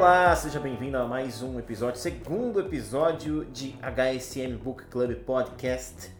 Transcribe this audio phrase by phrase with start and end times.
[0.00, 6.10] Olá, seja bem-vindo a mais um episódio, segundo episódio de HSM Book Club Podcast.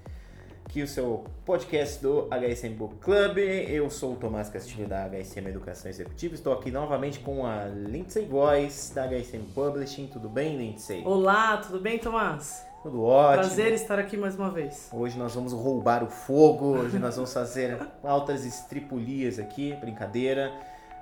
[0.66, 3.38] Aqui o seu podcast do HSM Book Club.
[3.38, 6.34] Eu sou o Tomás Castilho da HSM Educação Executiva.
[6.34, 10.08] Estou aqui novamente com a Lindsay Voice da HSM Publishing.
[10.08, 11.02] Tudo bem, Lindsay?
[11.06, 12.62] Olá, tudo bem, Tomás?
[12.82, 13.44] Tudo ótimo.
[13.44, 14.90] Prazer estar aqui mais uma vez.
[14.92, 20.52] Hoje nós vamos roubar o fogo, hoje nós vamos fazer altas estripulias aqui, brincadeira.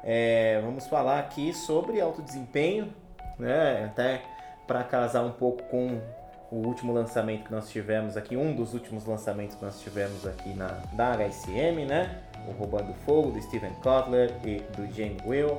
[0.04, 2.92] É, vamos falar aqui sobre alto desempenho,
[3.38, 3.84] né?
[3.84, 4.22] Até
[4.66, 6.00] para casar um pouco com
[6.50, 10.50] o último lançamento que nós tivemos aqui, um dos últimos lançamentos que nós tivemos aqui
[10.50, 12.22] na da HSM, né?
[12.48, 15.58] O Roubando Fogo do Steven Kotler e do Jane Will.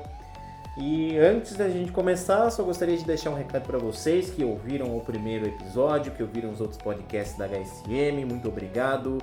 [0.78, 4.96] E antes da gente começar, só gostaria de deixar um recado para vocês que ouviram
[4.96, 8.26] o primeiro episódio, que ouviram os outros podcasts da HSM.
[8.26, 9.18] Muito obrigado.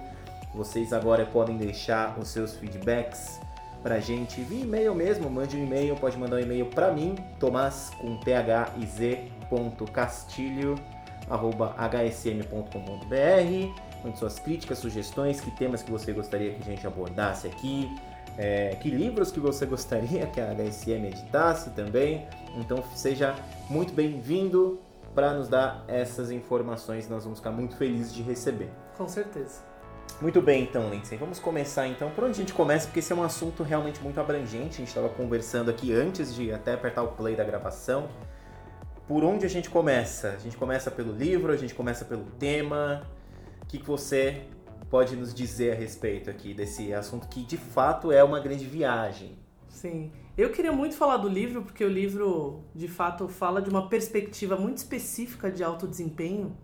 [0.55, 3.41] Vocês agora podem deixar os seus feedbacks
[3.87, 7.93] pra gente via e-mail mesmo, mande um e-mail, pode mandar um e-mail para mim, tomás
[8.01, 8.17] com
[9.87, 10.75] castilho
[11.31, 12.67] arroba hsm.com.br
[14.03, 17.89] mande suas críticas, sugestões, que temas que você gostaria que a gente abordasse aqui,
[18.37, 22.27] é, que livros que você gostaria que a HSM editasse também.
[22.57, 23.37] Então seja
[23.71, 24.81] muito bem-vindo
[25.15, 28.69] para nos dar essas informações, nós vamos ficar muito felizes de receber.
[28.97, 29.76] Com certeza.
[30.21, 31.19] Muito bem, então, Lindsay.
[31.19, 32.11] Vamos começar então.
[32.11, 32.87] Por onde a gente começa?
[32.87, 34.77] Porque esse é um assunto realmente muito abrangente.
[34.77, 38.09] A gente estava conversando aqui antes de até apertar o play da gravação.
[39.07, 40.31] Por onde a gente começa?
[40.31, 43.07] A gente começa pelo livro, a gente começa pelo tema.
[43.63, 44.45] O que, que você
[44.89, 49.39] pode nos dizer a respeito aqui desse assunto que de fato é uma grande viagem?
[49.69, 50.11] Sim.
[50.37, 54.57] Eu queria muito falar do livro, porque o livro de fato fala de uma perspectiva
[54.57, 56.57] muito específica de alto desempenho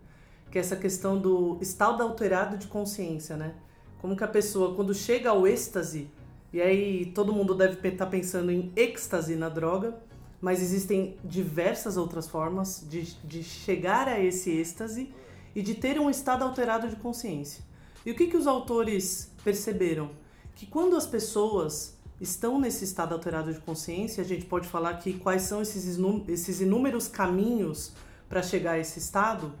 [0.53, 3.55] que é essa questão do estado alterado de consciência, né?
[3.99, 6.11] Como que a pessoa, quando chega ao êxtase,
[6.53, 9.97] e aí todo mundo deve estar pensando em êxtase na droga,
[10.39, 15.11] mas existem diversas outras formas de, de chegar a esse êxtase
[15.55, 17.63] e de ter um estado alterado de consciência.
[18.05, 20.11] E o que, que os autores perceberam?
[20.55, 25.13] Que quando as pessoas estão nesse estado alterado de consciência, a gente pode falar aqui
[25.13, 27.91] quais são esses, esses inúmeros caminhos
[28.29, 29.51] para chegar a esse estado,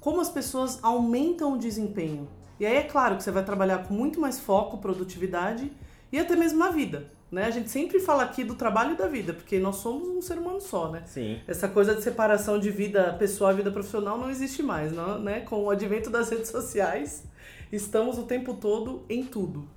[0.00, 2.28] como as pessoas aumentam o desempenho.
[2.58, 5.70] E aí é claro que você vai trabalhar com muito mais foco, produtividade
[6.10, 7.10] e até mesmo na vida.
[7.30, 7.44] Né?
[7.44, 10.38] A gente sempre fala aqui do trabalho e da vida, porque nós somos um ser
[10.38, 11.02] humano só, né?
[11.06, 11.40] Sim.
[11.46, 15.40] Essa coisa de separação de vida pessoal e vida profissional não existe mais, não, né?
[15.40, 17.24] Com o advento das redes sociais,
[17.72, 19.68] estamos o tempo todo em tudo.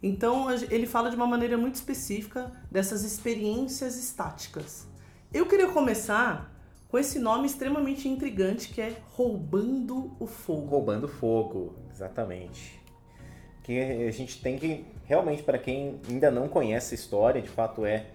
[0.00, 4.86] Então, ele fala de uma maneira muito específica dessas experiências estáticas.
[5.32, 6.53] Eu queria começar
[6.94, 10.68] com esse nome extremamente intrigante que é Roubando o Fogo.
[10.68, 12.80] Roubando Fogo, exatamente.
[13.64, 17.84] Que a gente tem que, realmente, para quem ainda não conhece a história, de fato
[17.84, 18.06] é,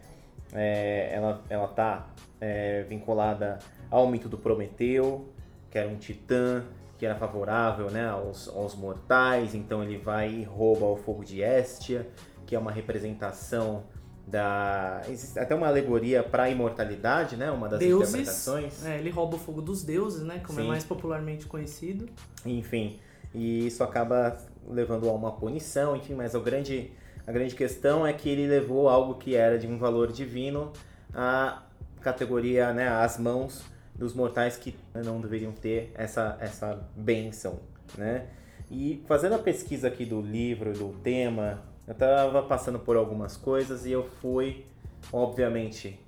[0.53, 2.07] é ela, ela tá
[2.39, 3.59] é, vinculada
[3.91, 5.27] ao mito do Prometeu,
[5.69, 6.63] que era um titã
[6.97, 11.41] que era favorável né, aos, aos mortais, então ele vai e rouba o fogo de
[11.41, 12.07] Estia,
[12.45, 13.83] que é uma representação
[14.29, 17.49] da existe até uma alegoria para a imortalidade, né?
[17.49, 18.85] Uma das deuses, interpretações.
[18.85, 20.39] É, ele rouba o fogo dos deuses, né?
[20.45, 20.67] Como é Sim.
[20.67, 22.07] é mais popularmente conhecido.
[22.45, 22.99] Enfim,
[23.33, 24.37] e isso acaba
[24.67, 26.91] levando a uma punição, enfim, mas a grande
[27.25, 30.71] a grande questão é que ele levou algo que era de um valor divino
[31.13, 31.63] à
[32.01, 33.63] categoria, né, às mãos
[33.93, 37.59] dos mortais que não deveriam ter essa essa bênção,
[37.97, 38.27] né?
[38.71, 43.83] E fazendo a pesquisa aqui do livro, do tema, eu tava passando por algumas coisas
[43.83, 44.63] e eu fui,
[45.11, 45.99] obviamente,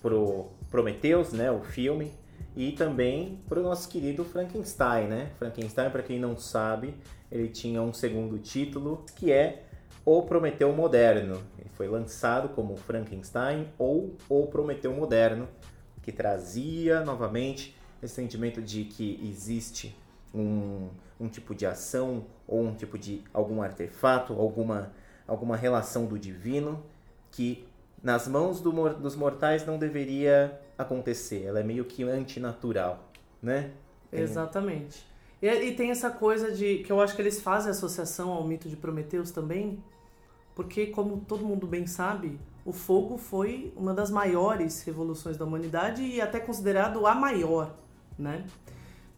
[0.00, 2.12] pro Prometheus, né, o filme,
[2.54, 5.32] e também pro nosso querido Frankenstein, né?
[5.36, 6.94] Frankenstein, para quem não sabe,
[7.32, 9.64] ele tinha um segundo título, que é
[10.04, 11.42] O Prometeu Moderno.
[11.58, 15.48] Ele foi lançado como Frankenstein ou O Prometeu Moderno,
[16.00, 19.96] que trazia novamente esse sentimento de que existe
[20.32, 24.92] um, um tipo de ação ou um tipo de algum artefato, alguma
[25.26, 26.82] alguma relação do divino
[27.30, 27.66] que
[28.02, 31.44] nas mãos do, dos mortais não deveria acontecer.
[31.44, 33.10] Ela é meio que antinatural,
[33.42, 33.70] né?
[34.12, 35.04] Exatamente.
[35.40, 38.68] E, e, tem essa coisa de que eu acho que eles fazem associação ao mito
[38.68, 39.82] de Prometeus também,
[40.54, 46.02] porque como todo mundo bem sabe, o fogo foi uma das maiores revoluções da humanidade
[46.02, 47.74] e até considerado a maior,
[48.18, 48.44] né?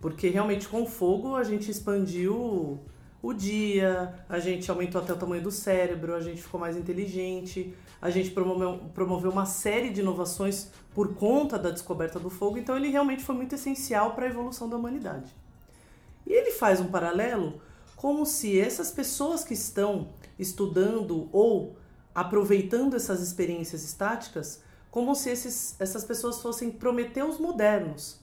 [0.01, 2.81] Porque realmente com o fogo a gente expandiu
[3.23, 7.75] o dia, a gente aumentou até o tamanho do cérebro, a gente ficou mais inteligente,
[8.01, 12.77] a gente promoveu, promoveu uma série de inovações por conta da descoberta do fogo, então
[12.77, 15.35] ele realmente foi muito essencial para a evolução da humanidade.
[16.27, 17.61] E ele faz um paralelo
[17.97, 20.09] como se essas pessoas que estão
[20.39, 21.77] estudando ou
[22.15, 28.19] aproveitando essas experiências estáticas como se esses, essas pessoas fossem prometeus modernos.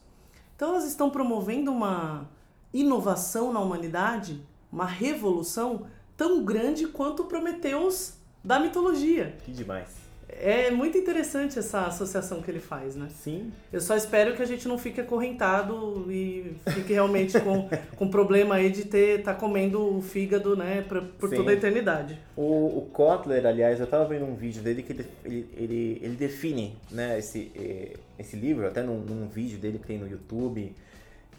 [0.56, 2.28] Então elas estão promovendo uma
[2.74, 4.44] inovação na humanidade,
[4.74, 5.86] uma revolução
[6.18, 9.36] tão grande quanto Prometeus da mitologia.
[9.46, 10.04] Que demais.
[10.28, 13.08] É muito interessante essa associação que ele faz, né?
[13.14, 13.52] Sim.
[13.72, 18.56] Eu só espero que a gente não fique acorrentado e fique realmente com, com problema
[18.56, 21.36] aí de ter tá comendo o fígado, né, pra, por Sim.
[21.36, 22.18] toda a eternidade.
[22.36, 26.16] O, o Kotler, aliás, eu estava vendo um vídeo dele que ele, ele, ele, ele
[26.16, 30.74] define né, esse, eh, esse livro, até num, num vídeo dele que tem no YouTube,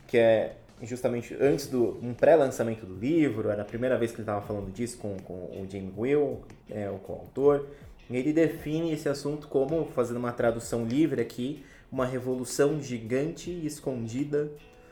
[0.06, 4.22] que é justamente antes do um pré-lançamento do livro, era a primeira vez que ele
[4.22, 7.66] estava falando disso com, com o James Will, é, o coautor.
[8.10, 13.66] E ele define esse assunto como, fazendo uma tradução livre aqui, uma revolução gigante e
[13.66, 14.50] escondida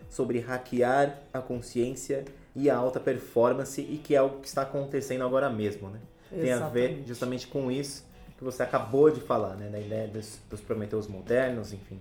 [0.09, 2.25] sobre hackear a consciência
[2.55, 5.99] e a alta performance e que é o que está acontecendo agora mesmo, né?
[6.31, 7.09] Tem a ver Exatamente.
[7.09, 8.05] justamente com isso
[8.39, 9.69] que você acabou de falar, né?
[9.69, 12.01] Da ideia dos, dos Prometeus modernos, enfim,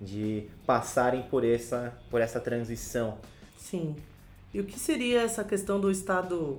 [0.00, 3.18] de passarem por essa, por essa transição.
[3.56, 3.96] Sim.
[4.52, 6.58] E o que seria essa questão do estado.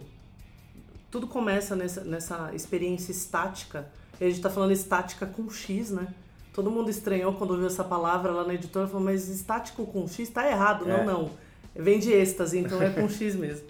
[1.09, 3.87] Tudo começa nessa, nessa experiência estática.
[4.19, 6.07] E a gente está falando estática com X, né?
[6.53, 10.19] Todo mundo estranhou quando ouviu essa palavra lá na editora falou, mas estático com X
[10.19, 10.89] está errado.
[10.89, 10.97] É.
[10.97, 11.31] Não, não.
[11.75, 13.65] Vem de êxtase, então é com X mesmo.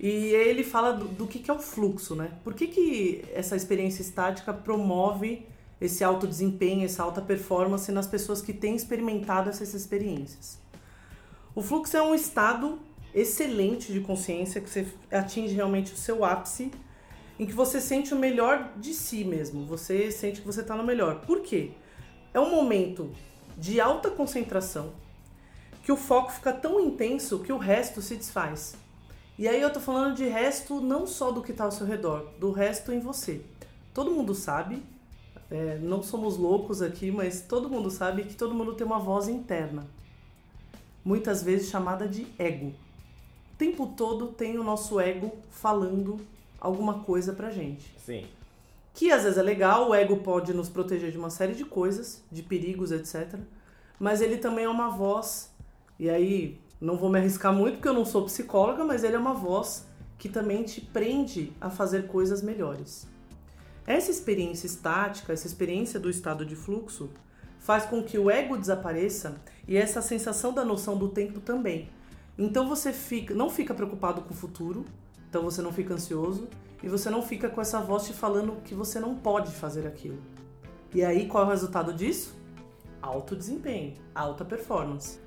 [0.00, 2.30] E ele fala do, do que, que é o fluxo, né?
[2.44, 5.46] Por que, que essa experiência estática promove
[5.80, 10.58] esse alto desempenho, essa alta performance nas pessoas que têm experimentado essas experiências?
[11.54, 12.78] O fluxo é um estado
[13.14, 16.70] excelente de consciência que você atinge realmente o seu ápice,
[17.38, 19.64] em que você sente o melhor de si mesmo.
[19.66, 21.20] Você sente que você está no melhor.
[21.26, 21.70] Por quê?
[22.34, 23.10] É um momento
[23.56, 24.92] de alta concentração
[25.82, 28.76] que o foco fica tão intenso que o resto se desfaz.
[29.38, 32.34] E aí eu tô falando de resto não só do que está ao seu redor,
[32.38, 33.40] do resto em você.
[33.94, 34.82] Todo mundo sabe,
[35.50, 39.28] é, não somos loucos aqui, mas todo mundo sabe que todo mundo tem uma voz
[39.28, 39.86] interna
[41.04, 42.66] muitas vezes chamada de ego.
[42.66, 46.18] O tempo todo tem o nosso ego falando
[46.60, 47.94] alguma coisa pra gente.
[47.98, 48.26] Sim.
[48.92, 52.22] Que às vezes é legal, o ego pode nos proteger de uma série de coisas,
[52.30, 53.38] de perigos, etc.
[53.98, 55.50] Mas ele também é uma voz,
[55.98, 59.18] e aí não vou me arriscar muito porque eu não sou psicóloga, mas ele é
[59.18, 59.86] uma voz
[60.18, 63.06] que também te prende a fazer coisas melhores.
[63.88, 67.08] Essa experiência estática, essa experiência do estado de fluxo,
[67.58, 71.88] faz com que o ego desapareça e essa sensação da noção do tempo também.
[72.36, 74.84] Então você fica, não fica preocupado com o futuro,
[75.26, 76.48] então você não fica ansioso
[76.82, 80.18] e você não fica com essa voz te falando que você não pode fazer aquilo.
[80.94, 82.36] E aí qual é o resultado disso?
[83.00, 85.18] Alto desempenho, alta performance.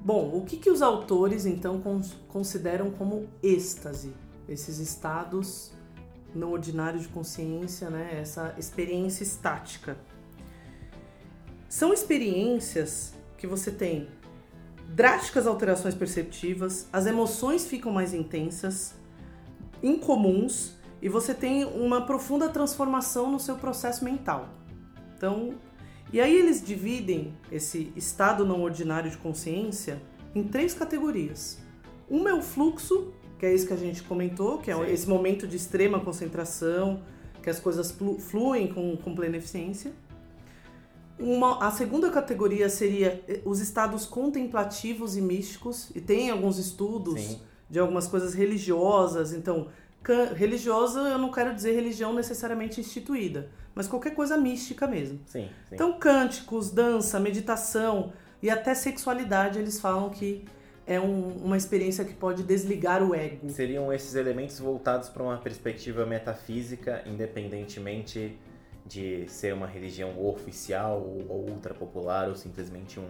[0.00, 4.14] Bom, o que, que os autores então cons- consideram como êxtase?
[4.48, 5.72] Esses estados
[6.34, 8.18] não ordinários de consciência, né?
[8.20, 9.96] essa experiência estática.
[11.68, 14.08] São experiências que você tem
[14.88, 18.94] drásticas alterações perceptivas, as emoções ficam mais intensas,
[19.82, 24.48] incomuns e você tem uma profunda transformação no seu processo mental.
[25.16, 25.54] Então,
[26.12, 30.00] e aí eles dividem esse estado não ordinário de consciência
[30.34, 31.58] em três categorias.
[32.08, 33.12] Uma é o fluxo,
[33.42, 34.84] que é isso que a gente comentou, que é Sim.
[34.84, 37.02] esse momento de extrema concentração,
[37.42, 39.90] que as coisas flu- fluem com, com plena eficiência.
[41.18, 47.20] Uma, a segunda categoria seria eh, os estados contemplativos e místicos, e tem alguns estudos
[47.20, 47.40] Sim.
[47.68, 49.32] de algumas coisas religiosas.
[49.32, 49.66] Então,
[50.36, 55.18] religiosa eu não quero dizer religião necessariamente instituída, mas qualquer coisa mística mesmo.
[55.26, 55.74] Sim, sim.
[55.74, 60.44] Então, cânticos, dança, meditação e até sexualidade, eles falam que
[60.86, 63.48] é um- uma experiência que pode desligar o ego.
[63.50, 68.36] Seriam esses elementos voltados para uma perspectiva metafísica, independentemente
[68.86, 73.08] de ser uma religião oficial ou, ultra popular ou simplesmente um,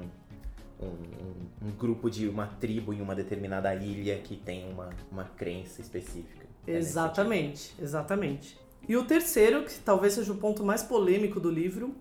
[0.80, 5.80] um, um- grupo de uma tribo em uma determinada ilha que tem uma, uma crença
[5.80, 6.46] específica.
[6.66, 8.58] É Exatamente, exatamente.
[8.86, 11.94] E o terceiro, que talvez seja o ponto mais polêmico do livro,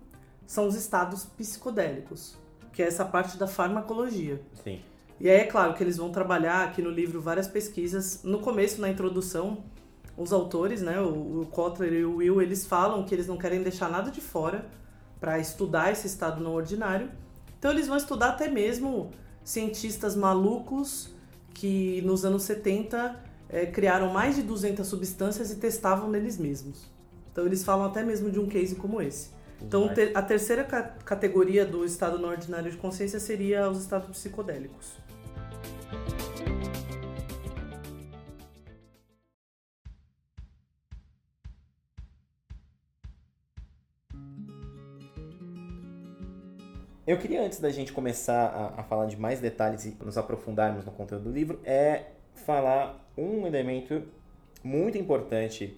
[0.46, 2.36] são os estados psicodélicos,
[2.72, 4.40] que é essa parte da farmacologia.
[4.62, 4.80] Sim,
[5.22, 8.24] E aí é claro que eles vão trabalhar aqui no livro várias pesquisas.
[8.24, 9.62] No começo, na introdução,
[10.16, 13.62] os autores, né, o, o Kotler e o Will, eles falam que eles não querem
[13.62, 14.66] deixar nada de fora
[15.20, 17.08] para estudar esse estado não ordinário.
[17.56, 19.12] Então eles vão estudar até mesmo
[19.44, 21.14] cientistas malucos
[21.54, 23.14] que nos anos 70
[23.48, 26.90] eh, criaram mais de 200 substâncias e testavam neles mesmos.
[27.30, 29.30] Então eles falam até mesmo de um case como esse.
[29.60, 35.00] Então a terceira ca- categoria do estado não ordinário de consciência seria os estados psicodélicos.
[47.04, 50.84] Eu queria, antes da gente começar a, a, falar de mais detalhes e nos aprofundarmos
[50.84, 54.04] no conteúdo do livro, é falar um elemento
[54.62, 55.76] muito importante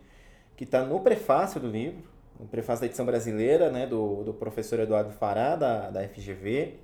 [0.54, 2.04] que está no prefácio do livro,
[2.38, 6.75] no prefácio da edição brasileira, né, do, do professor Eduardo Fará, da, da FGV,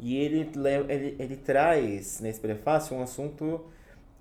[0.00, 0.50] e ele,
[0.88, 3.66] ele, ele traz nesse prefácio um assunto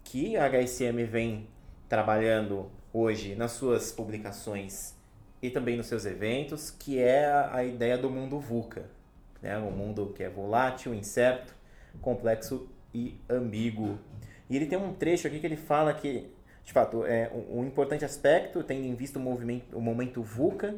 [0.03, 1.47] que a HSM vem
[1.87, 4.93] trabalhando hoje nas suas publicações
[5.41, 8.89] e também nos seus eventos, que é a, ideia do mundo VUCA,
[9.41, 9.57] né?
[9.57, 11.55] um mundo que é volátil, incerto,
[12.01, 13.97] complexo e ambíguo.
[14.49, 16.29] E ele tem um trecho aqui que ele fala que,
[16.65, 20.75] de fato, é um, um importante aspecto, tendo em vista o, movimento, o momento VUCA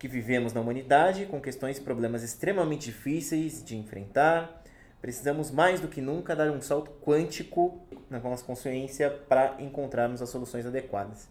[0.00, 4.62] que vivemos na humanidade, com questões e problemas extremamente difíceis de enfrentar,
[4.98, 7.78] precisamos mais do que nunca dar um salto quântico
[8.08, 11.28] na nossa consciência para encontrarmos as soluções adequadas.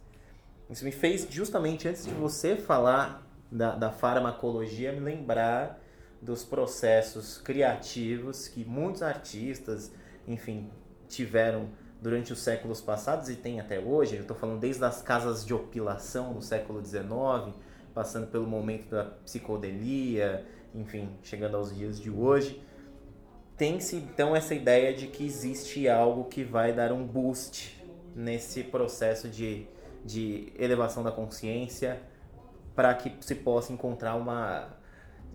[0.69, 5.81] Isso me fez, justamente antes de você falar da, da farmacologia, me lembrar
[6.21, 9.91] dos processos criativos que muitos artistas,
[10.27, 10.69] enfim,
[11.07, 14.17] tiveram durante os séculos passados e tem até hoje.
[14.17, 17.55] Eu estou falando desde as casas de opilação no século XIX,
[17.99, 22.63] passando pelo momento da psicodelia, enfim, chegando aos dias de hoje.
[23.57, 29.27] Tem-se então essa ideia de que existe algo que vai dar um boost nesse processo
[29.27, 29.67] de
[30.05, 32.01] de elevação da consciência
[32.73, 34.69] para que se possa encontrar uma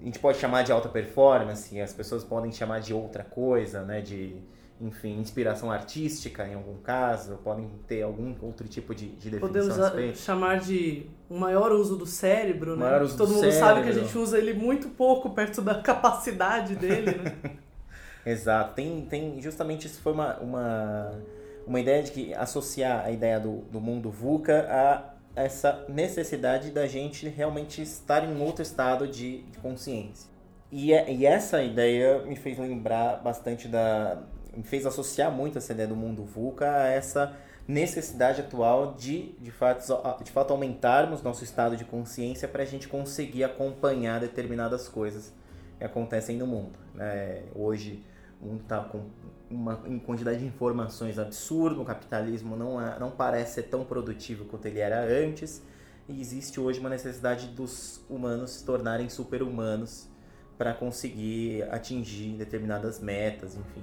[0.01, 4.01] a gente pode chamar de alta performance, as pessoas podem chamar de outra coisa, né,
[4.01, 4.41] de
[4.81, 10.19] enfim, inspiração artística em algum caso, podem ter algum outro tipo de, de definição Podemos
[10.19, 12.99] chamar de um maior uso do cérebro, né?
[13.17, 13.59] Todo mundo cérebro.
[13.59, 17.37] sabe que a gente usa ele muito pouco perto da capacidade dele, né?
[18.27, 18.75] Exato.
[18.75, 21.13] Tem, tem justamente isso foi uma, uma
[21.67, 26.87] uma ideia de que associar a ideia do, do mundo VUCA a essa necessidade da
[26.87, 30.31] gente realmente estar em outro estado de, de consciência.
[30.71, 34.23] E, é, e essa ideia me fez lembrar bastante da.
[34.57, 39.51] Me fez associar muito essa ideia do mundo VUCA a essa necessidade atual de, de
[39.51, 39.83] fato,
[40.23, 45.33] de fato aumentarmos nosso estado de consciência para a gente conseguir acompanhar determinadas coisas
[45.79, 46.79] que acontecem no mundo.
[46.95, 47.43] Né?
[47.55, 48.05] Hoje
[48.41, 49.07] o mundo está com
[49.51, 54.67] uma quantidade de informações absurda, o capitalismo não, é, não parece ser tão produtivo quanto
[54.67, 55.63] ele era antes,
[56.09, 60.09] e existe hoje uma necessidade dos humanos se tornarem super-humanos
[60.59, 63.83] para conseguir atingir determinadas metas, enfim.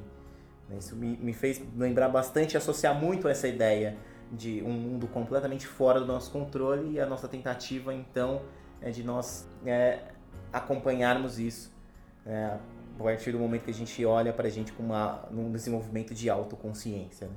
[0.78, 3.98] Isso me, me fez lembrar bastante associar muito essa ideia
[4.32, 8.42] de um mundo completamente fora do nosso controle e a nossa tentativa, então,
[8.82, 10.00] é de nós é,
[10.54, 11.72] acompanharmos isso,
[12.26, 12.58] é,
[13.00, 16.14] a partir do momento que a gente olha para a gente com uma, um desenvolvimento
[16.14, 17.28] de autoconsciência.
[17.28, 17.34] Né?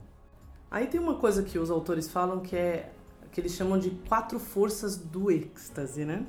[0.70, 2.90] Aí tem uma coisa que os autores falam que é
[3.32, 6.24] que eles chamam de quatro forças do êxtase, né?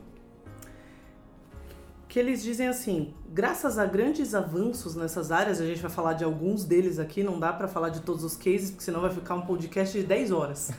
[2.08, 6.24] Que eles dizem assim, graças a grandes avanços nessas áreas, a gente vai falar de
[6.24, 9.36] alguns deles aqui, não dá para falar de todos os cases, porque senão vai ficar
[9.36, 10.72] um podcast de 10 horas.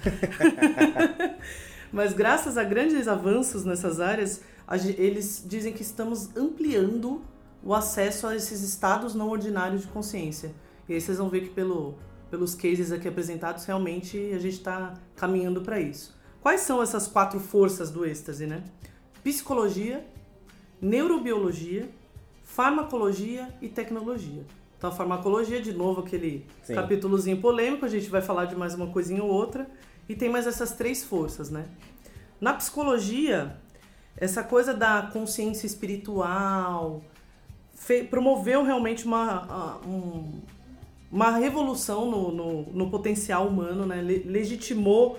[1.92, 4.40] Mas graças a grandes avanços nessas áreas,
[4.96, 7.22] eles dizem que estamos ampliando
[7.62, 10.54] o acesso a esses estados não ordinários de consciência.
[10.88, 11.96] E aí vocês vão ver que pelo,
[12.30, 16.16] pelos cases aqui apresentados, realmente a gente está caminhando para isso.
[16.40, 18.62] Quais são essas quatro forças do êxtase, né?
[19.24, 20.06] Psicologia,
[20.80, 21.88] neurobiologia,
[22.44, 24.44] farmacologia e tecnologia.
[24.76, 26.74] Então, a farmacologia, de novo, aquele Sim.
[26.74, 29.66] capítulozinho polêmico, a gente vai falar de mais uma coisinha ou outra.
[30.08, 31.66] E tem mais essas três forças, né?
[32.40, 33.56] Na psicologia,
[34.16, 37.02] essa coisa da consciência espiritual,
[38.10, 40.40] promoveu realmente uma, um,
[41.10, 44.00] uma revolução no, no, no, potencial humano, né?
[44.02, 45.18] legitimou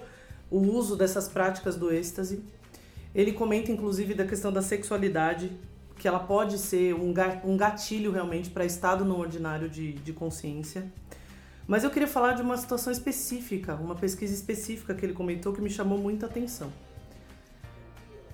[0.49, 2.43] o uso dessas práticas do êxtase.
[3.17, 5.51] Ele comenta inclusive da questão da sexualidade,
[5.95, 10.86] que ela pode ser um gatilho realmente para estado não ordinário de, de consciência.
[11.67, 15.59] Mas eu queria falar de uma situação específica, uma pesquisa específica que ele comentou que
[15.59, 16.71] me chamou muita atenção.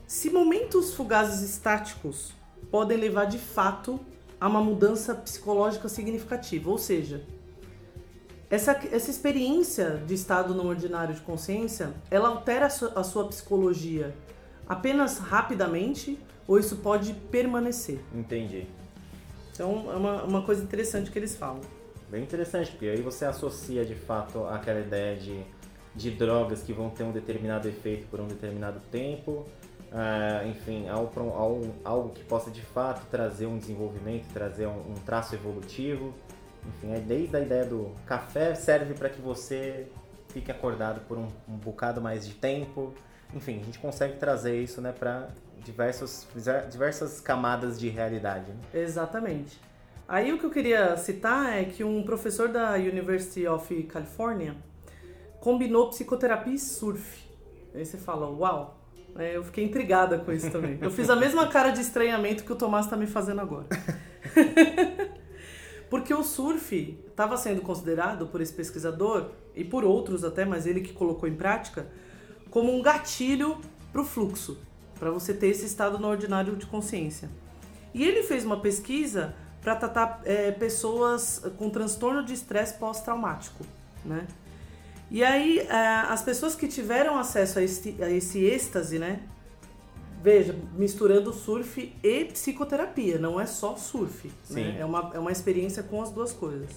[0.06, 2.34] Se momentos fugazes estáticos
[2.70, 3.98] podem levar de fato
[4.40, 6.70] a uma mudança psicológica significativa.
[6.70, 7.24] Ou seja,
[8.50, 13.26] essa, essa experiência de estado não ordinário de consciência, ela altera a sua, a sua
[13.30, 14.14] psicologia
[14.68, 18.00] apenas rapidamente ou isso pode permanecer.
[18.14, 18.68] Entendi.
[19.52, 21.62] Então é uma, uma coisa interessante que eles falam.
[22.10, 25.44] Bem interessante, porque aí você associa de fato aquela ideia de,
[25.96, 29.46] de drogas que vão ter um determinado efeito por um determinado tempo
[29.94, 36.14] uh, enfim, algo, que possa de fato trazer um desenvolvimento, trazer um, um traço evolutivo.
[36.68, 39.88] Enfim, desde a ideia do café serve para que você
[40.30, 42.94] fique acordado por um, um bocado mais de tempo,
[43.36, 45.30] enfim, a gente consegue trazer isso né, para
[45.64, 46.28] diversos,
[46.70, 48.52] diversas camadas de realidade.
[48.52, 48.82] Né?
[48.82, 49.60] Exatamente.
[50.08, 54.56] Aí o que eu queria citar é que um professor da University of California
[55.40, 57.24] combinou psicoterapia e surf.
[57.74, 58.80] Aí você fala, uau,
[59.18, 60.78] eu fiquei intrigada com isso também.
[60.82, 63.66] Eu fiz a mesma cara de estranhamento que o Tomás está me fazendo agora.
[65.90, 70.82] Porque o surf estava sendo considerado por esse pesquisador, e por outros até, mas ele
[70.82, 71.88] que colocou em prática,
[72.54, 73.58] como um gatilho
[73.92, 74.60] para o fluxo,
[75.00, 77.28] para você ter esse estado no ordinário de consciência.
[77.96, 83.66] E ele fez uma pesquisa para tratar é, pessoas com transtorno de estresse pós-traumático,
[84.06, 84.28] né?
[85.10, 85.76] E aí, é,
[86.08, 89.22] as pessoas que tiveram acesso a esse, a esse êxtase, né?
[90.22, 94.78] Veja, misturando surf e psicoterapia, não é só surf, né?
[94.80, 96.70] É uma, é uma experiência com as duas coisas.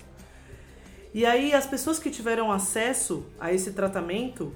[1.12, 4.54] E aí, as pessoas que tiveram acesso a esse tratamento,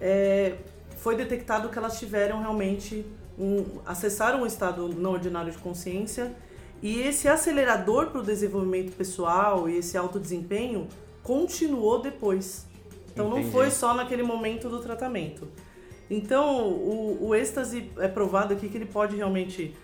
[0.00, 0.56] é,
[0.98, 3.04] foi detectado que elas tiveram realmente
[3.38, 6.32] um, acessaram um estado não ordinário de consciência
[6.82, 10.88] e esse acelerador para o desenvolvimento pessoal e esse alto desempenho
[11.22, 12.66] continuou depois.
[13.12, 13.44] Então Entendi.
[13.44, 15.48] não foi só naquele momento do tratamento.
[16.10, 19.74] Então o, o êxtase é provado aqui que ele pode realmente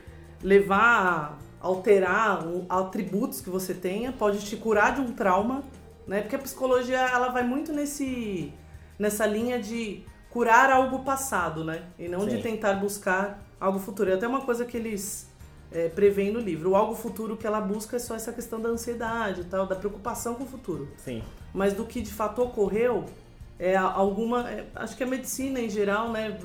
[0.42, 5.62] levar a alterar um, atributos que você tenha, pode te curar de um trauma,
[6.06, 6.20] né?
[6.20, 8.52] Porque a psicologia ela vai muito nesse
[8.98, 11.82] nessa linha de curar algo passado, né?
[11.98, 12.36] E não Sim.
[12.36, 14.10] de tentar buscar algo futuro.
[14.10, 15.28] É até uma coisa que eles
[15.72, 16.70] é, prevêem no livro.
[16.70, 19.76] O algo futuro que ela busca é só essa questão da ansiedade e tal, da
[19.76, 20.88] preocupação com o futuro.
[20.96, 21.22] Sim.
[21.52, 23.04] Mas do que de fato ocorreu,
[23.58, 24.50] é alguma.
[24.50, 26.38] É, acho que a medicina em geral, né,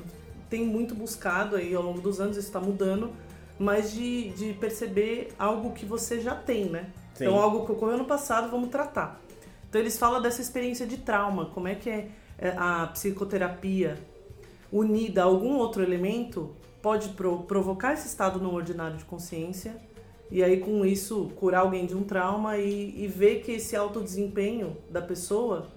[0.48, 3.12] tem muito buscado aí ao longo dos anos, isso está mudando,
[3.58, 6.90] mas de, de perceber algo que você já tem, né?
[7.14, 7.24] Sim.
[7.24, 9.20] Então, algo que ocorreu no passado, vamos tratar.
[9.68, 12.08] Então, eles falam dessa experiência de trauma, como é que é
[12.56, 13.98] a psicoterapia
[14.72, 19.76] unida a algum outro elemento pode pro, provocar esse estado não ordinário de consciência
[20.30, 24.00] e aí com isso curar alguém de um trauma e, e ver que esse alto
[24.00, 25.68] desempenho da pessoa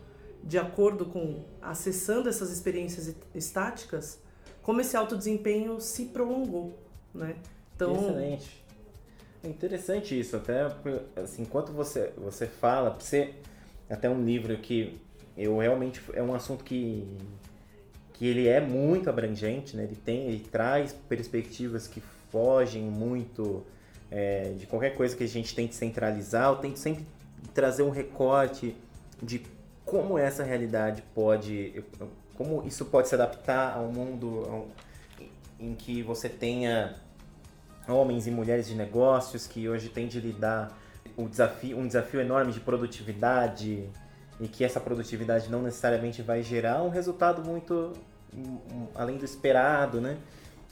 [0.44, 4.20] de acordo com acessando essas experiências estáticas,
[4.62, 6.78] como esse alto desempenho se prolongou,
[7.14, 7.36] né?
[7.76, 8.64] Então, excelente.
[9.44, 10.66] É interessante isso, até
[11.16, 13.34] assim, enquanto você você fala, você
[13.90, 15.00] até um livro que
[15.38, 17.08] eu realmente é um assunto que
[18.14, 19.84] que ele é muito abrangente, né?
[19.84, 22.00] Ele tem, ele traz perspectivas que
[22.32, 23.66] fogem muito
[24.12, 27.06] é, de qualquer coisa que a gente tente centralizar, eu tento sempre
[27.54, 28.76] trazer um recorte
[29.22, 29.42] de
[29.84, 31.84] como essa realidade pode,
[32.36, 34.68] como isso pode se adaptar ao mundo
[35.60, 36.96] em que você tenha
[37.88, 40.78] homens e mulheres de negócios que hoje têm de lidar
[41.18, 43.90] o desafio, um desafio enorme de produtividade
[44.44, 47.94] e que essa produtividade não necessariamente vai gerar um resultado muito
[48.94, 50.18] além do esperado, né?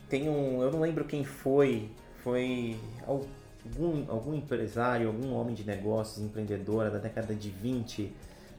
[0.10, 1.90] Tem um, eu não lembro quem foi,
[2.22, 2.76] foi
[3.08, 8.12] algum, algum empresário, algum homem de negócios, empreendedora da década de 20,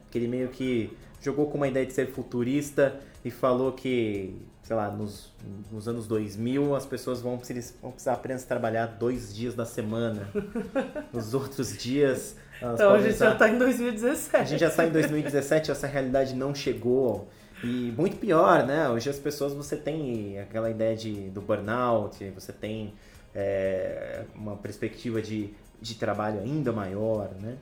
[0.09, 4.75] que ele meio que jogou com uma ideia de ser futurista e falou que, sei
[4.75, 5.31] lá, nos,
[5.71, 7.39] nos anos 2000 as pessoas vão,
[7.81, 10.27] vão precisar apenas trabalhar dois dias da semana.
[11.13, 12.35] Nos outros dias.
[12.57, 14.35] Então a gente já está em 2017.
[14.35, 17.27] A gente já está em 2017, essa realidade não chegou.
[17.63, 18.89] E muito pior, né?
[18.89, 22.93] Hoje as pessoas, você tem aquela ideia de, do burnout, você tem
[23.33, 27.55] é, uma perspectiva de, de trabalho ainda maior, né?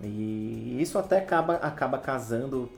[0.00, 2.68] E isso até acaba, acaba casando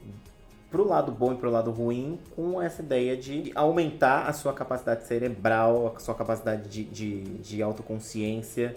[0.71, 5.07] pro lado bom e pro lado ruim com essa ideia de aumentar a sua capacidade
[5.07, 8.75] cerebral, a sua capacidade de, de, de autoconsciência,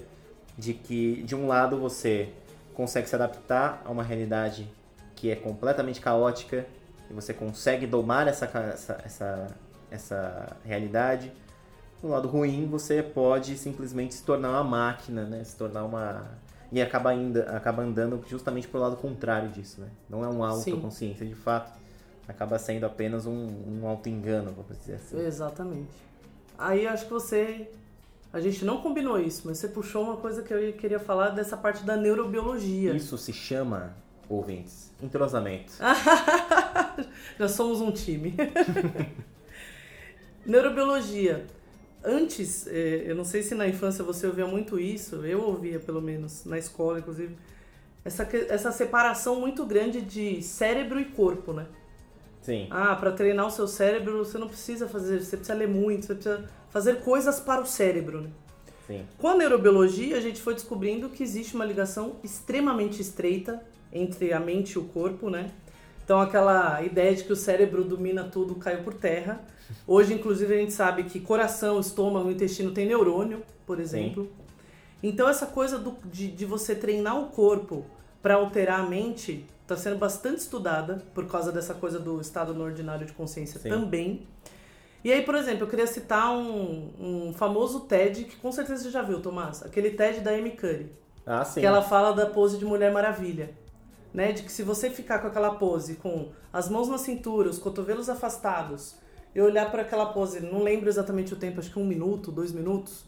[0.56, 2.30] de que de um lado você
[2.78, 4.70] consegue se adaptar a uma realidade
[5.16, 6.64] que é completamente caótica
[7.10, 9.48] e você consegue domar essa, essa, essa,
[9.90, 11.34] essa realidade.
[12.04, 15.44] No lado ruim, você pode simplesmente se tornar uma máquina, né?
[15.44, 16.28] Se tornar uma...
[16.72, 19.88] E acaba, ainda, acaba andando justamente pro lado contrário disso, né?
[20.08, 21.76] Não é uma autoconsciência, de fato.
[22.28, 23.48] Acaba sendo apenas um,
[23.82, 25.20] um auto-engano, vamos dizer assim.
[25.20, 25.90] Exatamente.
[26.56, 27.72] Aí acho que você...
[28.32, 31.56] A gente não combinou isso, mas você puxou uma coisa que eu queria falar dessa
[31.56, 32.94] parte da neurobiologia.
[32.94, 33.96] Isso se chama
[34.30, 34.92] ouvintes.
[35.02, 35.74] Entrosamento.
[37.40, 38.36] Já somos um time.
[40.46, 41.46] Neurobiologia.
[42.04, 46.02] Antes, é, eu não sei se na infância você ouvia muito isso, eu ouvia pelo
[46.02, 47.36] menos, na escola inclusive,
[48.06, 51.66] essa, essa separação muito grande de cérebro e corpo, né?
[52.42, 52.68] Sim.
[52.70, 56.14] Ah, para treinar o seu cérebro você não precisa fazer, você precisa ler muito, você
[56.14, 58.30] precisa fazer coisas para o cérebro, né?
[58.86, 59.04] Sim.
[59.18, 64.40] Com a neurobiologia, a gente foi descobrindo que existe uma ligação extremamente estreita entre a
[64.40, 65.50] mente e o corpo, né?
[66.06, 69.42] Então aquela ideia de que o cérebro domina tudo caiu por terra.
[69.88, 74.26] Hoje, inclusive, a gente sabe que coração, estômago, intestino tem neurônio, por exemplo.
[74.26, 74.30] Sim.
[75.02, 77.86] Então essa coisa do, de, de você treinar o corpo
[78.22, 82.64] para alterar a mente está sendo bastante estudada por causa dessa coisa do estado no
[82.64, 83.70] ordinário de consciência Sim.
[83.70, 84.28] também.
[85.04, 88.90] E aí, por exemplo, eu queria citar um, um famoso TED que com certeza você
[88.90, 89.64] já viu, Tomás.
[89.64, 90.92] Aquele TED da Amy Curry.
[91.26, 91.60] Ah, sim.
[91.60, 93.52] Que ela fala da pose de Mulher Maravilha.
[94.14, 94.32] Né?
[94.32, 98.10] De que se você ficar com aquela pose, com as mãos na cintura, os cotovelos
[98.10, 98.96] afastados,
[99.36, 102.52] e olhar para aquela pose, não lembro exatamente o tempo, acho que um minuto, dois
[102.52, 103.06] minutos,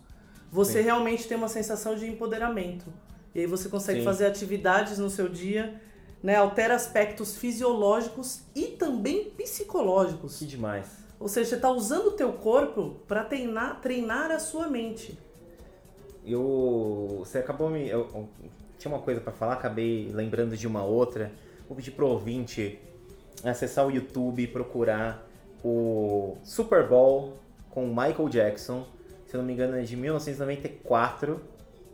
[0.51, 0.85] você sim.
[0.85, 2.85] realmente tem uma sensação de empoderamento.
[3.33, 4.05] E aí você consegue sim.
[4.05, 5.81] fazer atividades no seu dia
[6.21, 6.35] né?
[6.35, 10.37] Altera aspectos fisiológicos e também psicológicos.
[10.37, 10.87] Que demais.
[11.19, 15.19] Ou seja, você está usando o teu corpo para treinar, treinar a sua mente.
[16.25, 18.29] Eu, você acabou me, eu, eu
[18.77, 21.31] tinha uma coisa para falar, acabei lembrando de uma outra.
[21.67, 22.79] Vou pedir pro ouvinte
[23.43, 25.27] acessar o YouTube procurar
[25.63, 27.37] o Super Bowl
[27.69, 28.85] com Michael Jackson.
[29.25, 31.39] Se eu não me engano é de 1994.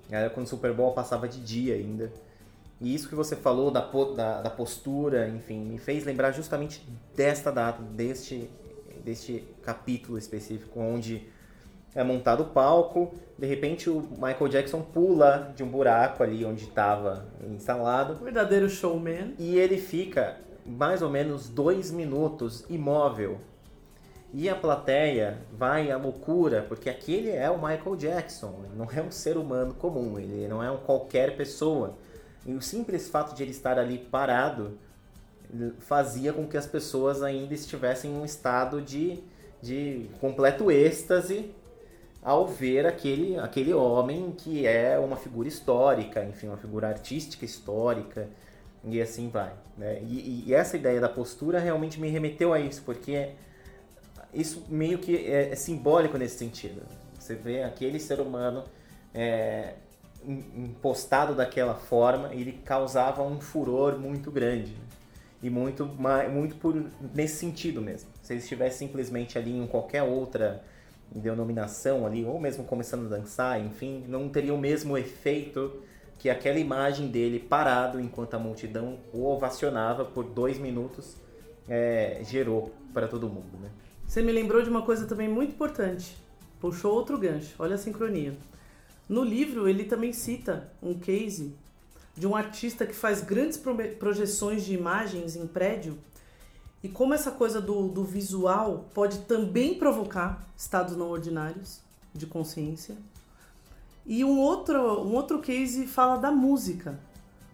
[0.10, 2.12] Era quando o Super Bowl passava de dia ainda.
[2.80, 3.82] E isso que você falou da,
[4.16, 6.86] da, da, postura, enfim, me fez lembrar justamente
[7.16, 8.50] desta data, deste,
[9.06, 11.30] deste capítulo específico, onde
[11.94, 16.65] é montado o palco, de repente o Michael Jackson pula de um buraco ali onde
[16.65, 18.15] estava instalado.
[18.15, 19.34] Verdadeiro showman.
[19.39, 23.39] E ele fica mais ou menos dois minutos imóvel.
[24.34, 29.12] E a plateia vai à loucura, porque aquele é o Michael Jackson, não é um
[29.12, 31.96] ser humano comum, ele não é um qualquer pessoa.
[32.46, 34.78] E o simples fato de ele estar ali parado
[35.79, 39.23] fazia com que as pessoas ainda estivessem em um estado de,
[39.62, 41.53] de completo êxtase
[42.21, 48.27] ao ver aquele, aquele homem que é uma figura histórica, enfim, uma figura artística histórica,
[48.84, 49.53] e assim vai.
[49.77, 50.01] Né?
[50.03, 53.29] E, e, essa ideia da postura realmente me remeteu a isso, porque
[54.34, 56.81] isso meio que é, é simbólico nesse sentido.
[57.19, 58.63] Você vê aquele ser humano
[59.13, 59.73] é,
[60.27, 64.75] impostado daquela forma, ele causava um furor muito grande.
[65.45, 65.86] E muito,
[66.34, 68.10] muito por, nesse sentido mesmo.
[68.23, 70.63] Se ele estivesse simplesmente ali em qualquer outra
[71.12, 75.84] denominação ali, ou mesmo começando a dançar, enfim, não teria o mesmo efeito
[76.17, 81.15] que aquela imagem dele parado enquanto a multidão o ovacionava por dois minutos
[81.69, 83.60] é, gerou para todo mundo.
[83.62, 83.69] Né?
[84.08, 86.17] Você me lembrou de uma coisa também muito importante.
[86.60, 87.53] Puxou outro gancho.
[87.60, 88.34] Olha a sincronia.
[89.08, 91.53] No livro, ele também cita um case
[92.15, 93.60] de um artista que faz grandes
[93.99, 95.97] projeções de imagens em prédio
[96.82, 101.80] e como essa coisa do, do visual pode também provocar estados não ordinários
[102.13, 102.95] de consciência.
[104.06, 106.99] E um outro, um outro case fala da música,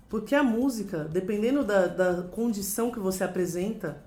[0.10, 4.04] porque a música, dependendo da, da condição que você apresenta,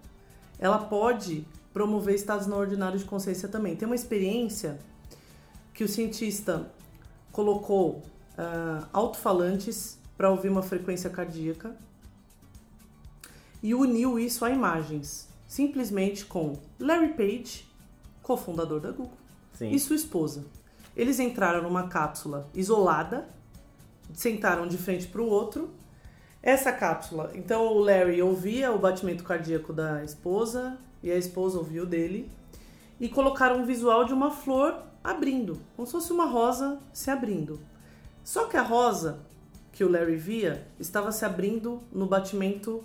[0.58, 3.74] ela pode promover estados não ordinários de consciência também.
[3.74, 4.78] Tem uma experiência
[5.72, 6.70] que o cientista
[7.32, 8.02] colocou
[8.38, 11.77] uh, alto-falantes para ouvir uma frequência cardíaca
[13.62, 17.66] e uniu isso a imagens, simplesmente com Larry Page,
[18.22, 19.16] cofundador da Google,
[19.55, 19.70] Sim.
[19.70, 20.44] e sua esposa.
[20.94, 23.27] Eles entraram numa cápsula isolada,
[24.12, 25.70] sentaram de frente para o outro.
[26.42, 31.83] Essa cápsula, então o Larry ouvia o batimento cardíaco da esposa e a esposa ouvia
[31.83, 32.31] o dele,
[33.00, 37.59] e colocaram um visual de uma flor abrindo, como se fosse uma rosa se abrindo.
[38.22, 39.20] Só que a rosa
[39.74, 42.84] que o Larry via estava se abrindo no batimento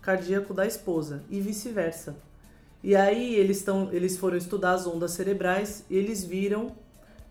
[0.00, 2.16] cardíaco da esposa e vice-versa.
[2.80, 6.76] E aí eles, tão, eles foram estudar as ondas cerebrais e eles viram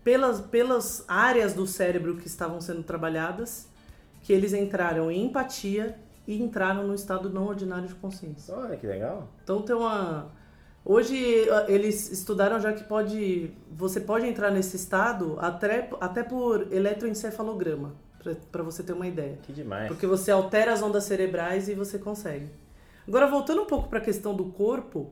[0.04, 3.66] pelas, pelas áreas do cérebro que estavam sendo trabalhadas
[4.20, 8.54] que eles entraram em empatia e entraram no estado não ordinário de consciência.
[8.54, 9.26] Olha que legal.
[9.42, 10.30] Então tem uma
[10.84, 17.94] Hoje eles estudaram já que pode, você pode entrar nesse estado até, até por eletroencefalograma,
[18.50, 19.38] para você ter uma ideia.
[19.42, 19.88] Que demais.
[19.88, 22.48] Porque você altera as ondas cerebrais e você consegue.
[23.06, 25.10] Agora voltando um pouco para a questão do corpo,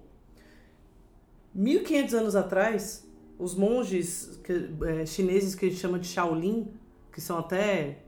[1.55, 3.07] 1500 anos atrás,
[3.39, 6.69] os monges que, é, chineses que a gente chama de Shaolin,
[7.13, 8.03] que são até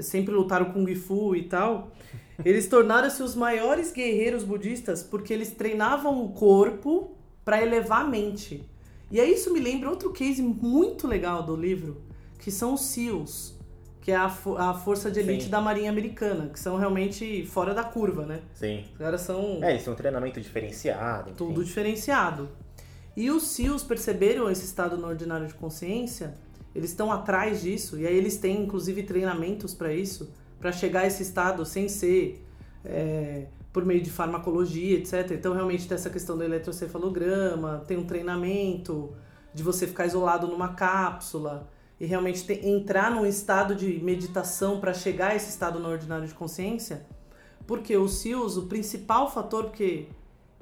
[0.00, 1.90] sempre lutaram Kung Fu e tal,
[2.44, 8.66] eles tornaram-se os maiores guerreiros budistas porque eles treinavam o corpo para elevar a mente.
[9.10, 12.02] E aí isso me lembra outro case muito legal do livro,
[12.38, 13.57] que são os SEALs,
[14.08, 15.50] que é a, a força de elite Sim.
[15.50, 18.40] da Marinha Americana, que são realmente fora da curva, né?
[18.54, 18.82] Sim.
[18.90, 19.62] Os caras são.
[19.62, 21.28] É, eles têm um treinamento diferenciado.
[21.28, 21.36] Enfim.
[21.36, 22.48] Tudo diferenciado.
[23.14, 26.32] E os SEALs perceberam esse estado no ordinário de consciência,
[26.74, 31.06] eles estão atrás disso, e aí eles têm inclusive treinamentos para isso para chegar a
[31.06, 32.42] esse estado sem ser
[32.86, 33.44] é,
[33.74, 35.32] por meio de farmacologia, etc.
[35.32, 39.14] Então, realmente tem essa questão do eletrocefalograma, tem um treinamento
[39.52, 41.68] de você ficar isolado numa cápsula
[42.00, 46.34] e realmente entrar num estado de meditação para chegar a esse estado no ordinário de
[46.34, 47.04] consciência.
[47.66, 50.08] Porque o SIUS, o principal fator, porque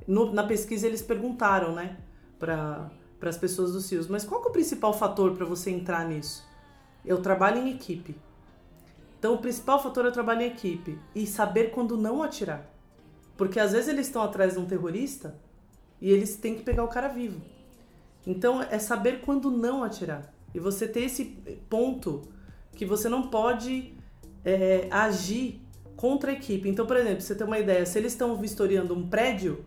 [0.06, 1.96] no, na pesquisa eles perguntaram, né,
[2.38, 2.90] para
[3.22, 6.44] as pessoas do SIUS, mas qual é o principal fator para você entrar nisso?
[7.04, 8.16] Eu trabalho em equipe.
[9.18, 12.70] Então, o principal fator é trabalhar em equipe e saber quando não atirar.
[13.36, 15.38] Porque às vezes eles estão atrás de um terrorista
[16.00, 17.40] e eles têm que pegar o cara vivo.
[18.26, 20.35] Então, é saber quando não atirar.
[20.56, 21.24] E você ter esse
[21.68, 22.22] ponto
[22.74, 23.92] que você não pode
[24.42, 25.60] é, agir
[25.94, 26.66] contra a equipe.
[26.66, 29.62] Então, por exemplo, você tem uma ideia, se eles estão vistoriando um prédio,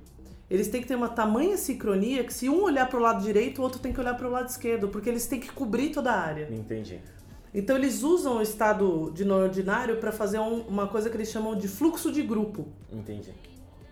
[0.50, 3.60] eles têm que ter uma tamanha sincronia que se um olhar para o lado direito,
[3.60, 6.12] o outro tem que olhar para o lado esquerdo, porque eles têm que cobrir toda
[6.12, 6.50] a área.
[6.52, 7.00] Entendi.
[7.54, 11.30] Então eles usam o estado de não ordinário para fazer um, uma coisa que eles
[11.30, 12.68] chamam de fluxo de grupo.
[12.92, 13.32] Entendi.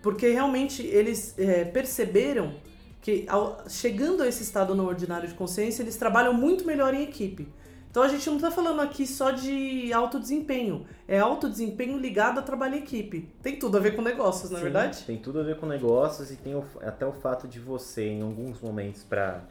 [0.02, 2.54] Porque realmente eles é, perceberam
[3.00, 7.02] que ao, chegando a esse estado não ordinário de consciência, eles trabalham muito melhor em
[7.02, 7.48] equipe.
[7.90, 12.38] Então a gente não está falando aqui só de alto desempenho, é alto desempenho ligado
[12.38, 13.32] a trabalho em equipe.
[13.42, 15.04] Tem tudo a ver com negócios, na é verdade?
[15.04, 18.22] Tem tudo a ver com negócios e tem o, até o fato de você, em
[18.22, 19.42] alguns momentos, para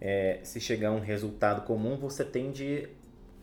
[0.00, 2.88] é, se chegar a um resultado comum, você tende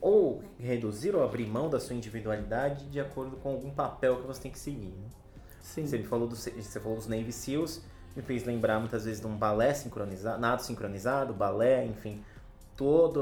[0.00, 4.42] ou reduzir ou abrir mão da sua individualidade de acordo com algum papel que você
[4.42, 4.88] tem que seguir.
[4.88, 5.08] Né?
[5.62, 5.86] Sim.
[5.86, 7.82] Você falou, do, você falou dos Navy SEALs,
[8.16, 12.22] me fez lembrar muitas vezes de um balé sincronizado, nado sincronizado, balé, enfim,
[12.76, 13.20] todo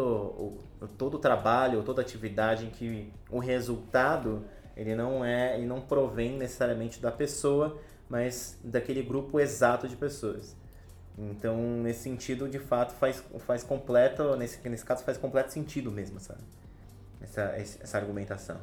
[0.80, 4.44] o, todo o trabalho, toda atividade em que o resultado
[4.76, 7.78] ele não é, ele não provém necessariamente da pessoa,
[8.08, 10.56] mas daquele grupo exato de pessoas.
[11.18, 16.18] Então, nesse sentido, de fato, faz, faz completo, nesse, nesse caso, faz completo sentido mesmo,
[16.18, 16.40] sabe?
[17.22, 18.60] essa, essa argumentação.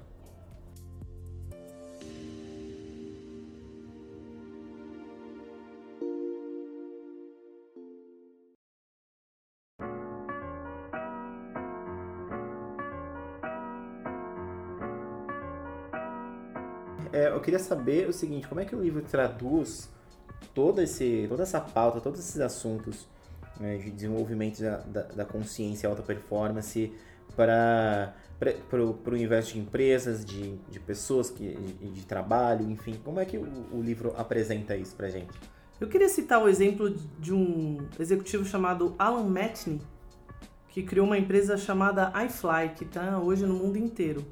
[17.50, 19.90] Queria saber o seguinte, como é que o livro traduz
[20.54, 23.08] todo esse, toda essa pauta, todos esses assuntos
[23.60, 26.94] né, de desenvolvimento da, da, da consciência alta performance
[27.36, 28.14] para
[28.70, 32.98] para o universo de empresas, de, de pessoas, que, de, de trabalho, enfim.
[33.04, 35.38] Como é que o, o livro apresenta isso para gente?
[35.78, 39.82] Eu queria citar o exemplo de um executivo chamado Alan Matney,
[40.70, 44.26] que criou uma empresa chamada iFly, que está hoje no mundo inteiro.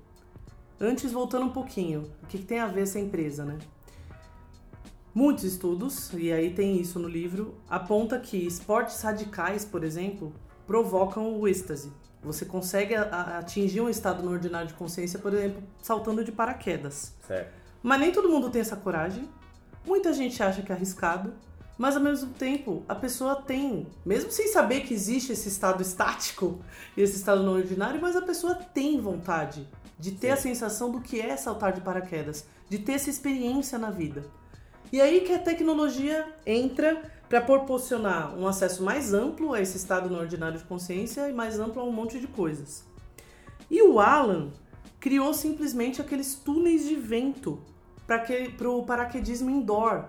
[0.80, 3.58] Antes, voltando um pouquinho, o que, que tem a ver essa empresa, né?
[5.14, 10.32] Muitos estudos, e aí tem isso no livro, aponta que esportes radicais, por exemplo,
[10.68, 11.92] provocam o êxtase.
[12.22, 17.16] Você consegue atingir um estado no ordinário de consciência, por exemplo, saltando de paraquedas.
[17.26, 17.52] Certo.
[17.82, 19.28] Mas nem todo mundo tem essa coragem.
[19.84, 21.34] Muita gente acha que é arriscado,
[21.78, 26.60] mas ao mesmo tempo a pessoa tem, mesmo sem saber que existe esse estado estático
[26.98, 29.68] e esse estado não ordinário, mas a pessoa tem vontade
[30.00, 30.34] de ter Sim.
[30.34, 34.26] a sensação do que é saltar de paraquedas, de ter essa experiência na vida.
[34.92, 40.10] E aí que a tecnologia entra para proporcionar um acesso mais amplo a esse estado
[40.10, 42.86] no ordinário de consciência e mais amplo a um monte de coisas.
[43.70, 44.52] E o Alan
[45.00, 47.60] criou simplesmente aqueles túneis de vento
[48.06, 50.06] para o paraquedismo indoor,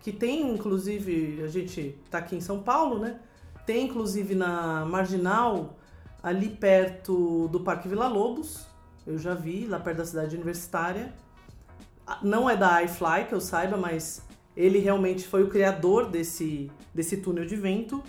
[0.00, 3.20] que tem inclusive, a gente está aqui em São Paulo, né?
[3.66, 5.76] Tem inclusive na Marginal,
[6.22, 8.66] ali perto do Parque Vila Lobos,
[9.06, 11.12] eu já vi, lá perto da cidade universitária.
[12.22, 14.22] Não é da iFly, que eu saiba, mas
[14.56, 18.02] ele realmente foi o criador desse, desse túnel de vento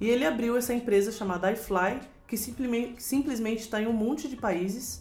[0.00, 5.00] e ele abriu essa empresa chamada iFly, que simplesmente está em um monte de países.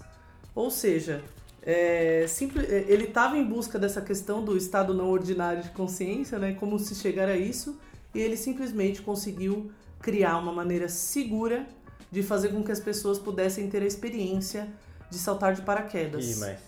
[0.55, 1.23] Ou seja,
[1.61, 6.53] é, é, ele estava em busca dessa questão do estado não ordinário de consciência, né?
[6.53, 7.77] Como se chegar a isso,
[8.15, 11.67] e ele simplesmente conseguiu criar uma maneira segura
[12.09, 14.67] de fazer com que as pessoas pudessem ter a experiência
[15.09, 16.37] de saltar de paraquedas.
[16.37, 16.59] E, mas...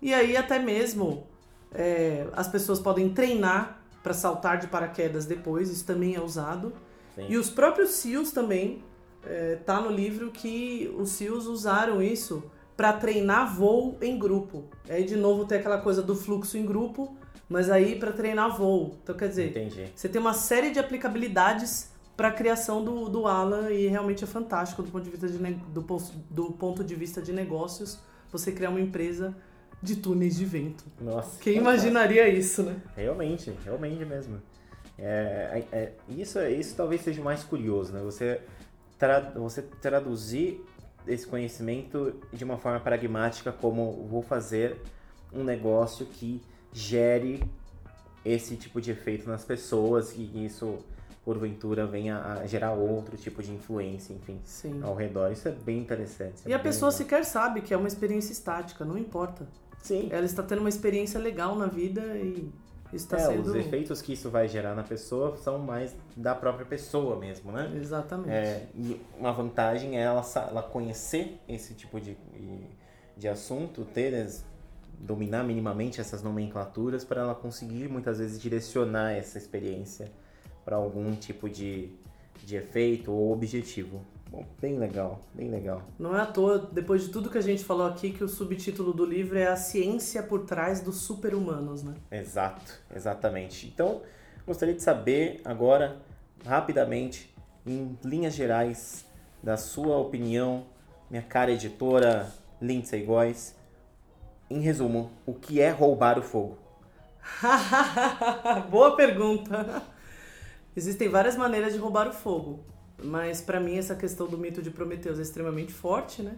[0.00, 1.26] e aí até mesmo
[1.74, 6.72] é, as pessoas podem treinar para saltar de paraquedas depois, isso também é usado.
[7.14, 7.26] Sim.
[7.28, 8.82] E os próprios SEALs também,
[9.24, 12.42] é, tá no livro que os SEALs usaram isso
[12.76, 14.64] para treinar voo em grupo.
[14.88, 17.16] Aí de novo tem aquela coisa do fluxo em grupo,
[17.48, 18.96] mas aí para treinar voo.
[19.02, 19.92] Então quer dizer, Entendi.
[19.94, 24.26] você tem uma série de aplicabilidades para a criação do, do Alan e realmente é
[24.26, 25.86] fantástico do ponto de vista de, do,
[26.30, 27.98] do ponto de vista de negócios
[28.30, 29.34] você criar uma empresa
[29.82, 30.84] de túneis de vento.
[31.00, 31.38] Nossa.
[31.40, 32.80] Quem imaginaria isso, né?
[32.96, 34.40] Realmente, realmente mesmo.
[34.98, 38.00] É, é, é, isso, isso talvez seja o mais curioso, né?
[38.02, 38.40] Você,
[38.98, 40.64] tra você traduzir
[41.06, 44.80] esse conhecimento de uma forma pragmática, como vou fazer
[45.32, 46.40] um negócio que
[46.72, 47.42] gere
[48.24, 50.78] esse tipo de efeito nas pessoas e isso
[51.24, 54.80] porventura venha a gerar outro tipo de influência, enfim, Sim.
[54.82, 55.30] ao redor.
[55.30, 56.42] Isso é bem interessante.
[56.44, 56.98] é E a pessoa legal.
[56.98, 59.46] sequer sabe que é uma experiência estática, não importa.
[59.82, 60.08] Sim.
[60.10, 62.50] Ela está tendo uma experiência legal na vida e
[62.92, 63.50] está É, sendo.
[63.50, 67.72] os efeitos que isso vai gerar na pessoa são mais da própria pessoa mesmo, né?
[67.76, 68.30] Exatamente.
[68.30, 72.16] É, e uma vantagem é ela, ela conhecer esse tipo de,
[73.16, 74.28] de assunto, ter,
[74.98, 80.10] dominar minimamente essas nomenclaturas para ela conseguir muitas vezes direcionar essa experiência
[80.64, 81.90] para algum tipo de,
[82.44, 84.00] de efeito ou objetivo.
[84.30, 85.82] Bom, bem legal, bem legal.
[85.98, 88.92] Não é à toa, depois de tudo que a gente falou aqui, que o subtítulo
[88.92, 91.94] do livro é A Ciência por Trás dos Super-Humanos, né?
[92.10, 93.66] Exato, exatamente.
[93.66, 94.00] Então,
[94.46, 95.98] gostaria de saber agora,
[96.46, 97.34] rapidamente,
[97.66, 99.04] em linhas gerais,
[99.42, 100.64] da sua opinião,
[101.10, 103.54] minha cara editora Lindsay Góes,
[104.48, 106.56] em resumo, o que é roubar o fogo?
[108.70, 109.82] Boa pergunta.
[110.74, 112.60] Existem várias maneiras de roubar o fogo,
[113.02, 116.36] mas para mim essa questão do mito de Prometeus é extremamente forte, né?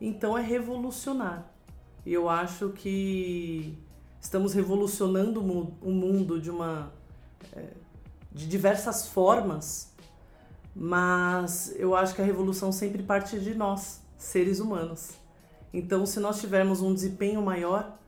[0.00, 1.50] Então é revolucionar.
[2.04, 3.76] E eu acho que
[4.20, 6.92] estamos revolucionando o mu- o mundo de uma
[7.52, 7.70] é,
[8.30, 9.92] de diversas formas,
[10.74, 15.10] mas eu acho que a revolução sempre parte de nós, seres humanos.
[15.72, 17.98] Então, se nós tivermos um desempenho maior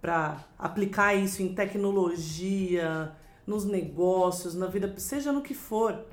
[0.00, 3.12] para aplicar isso em tecnologia,
[3.46, 6.04] nos negócios, na vida, seja no que for,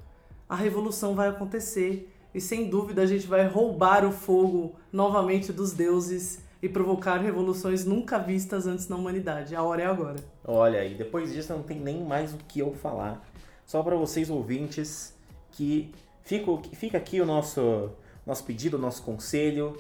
[0.48, 5.72] a revolução vai acontecer e sem dúvida a gente vai roubar o fogo novamente dos
[5.74, 9.56] deuses e provocar revoluções nunca vistas antes na humanidade.
[9.56, 10.18] A hora é agora.
[10.44, 13.24] Olha, e depois disso não tem nem mais o que eu falar.
[13.66, 15.16] Só para vocês ouvintes
[15.52, 15.92] que
[16.24, 17.90] fica, fica aqui o nosso,
[18.26, 19.78] nosso pedido, o nosso conselho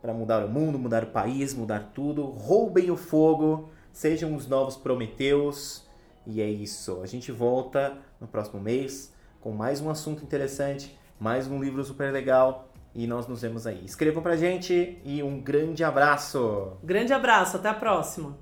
[0.00, 2.24] para mudar o mundo, mudar o país, mudar tudo.
[2.24, 5.85] Roubem o fogo, sejam os novos Prometeus.
[6.26, 7.00] E é isso.
[7.02, 12.12] A gente volta no próximo mês com mais um assunto interessante, mais um livro super
[12.12, 12.68] legal.
[12.94, 13.84] E nós nos vemos aí.
[13.84, 16.72] Escrevam pra gente e um grande abraço!
[16.82, 18.38] Grande abraço, até a próxima.